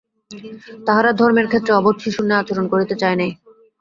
[0.87, 3.31] তাহারা ধর্মের ক্ষেত্রে অবোধ শিশুর ন্যায় আচরণ করিতে চায় নাই।